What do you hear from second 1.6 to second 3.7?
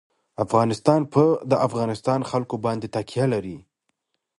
افغانستان جلکو باندې تکیه لري.